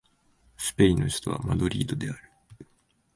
[0.57, 2.31] スペインの首都はマドリードである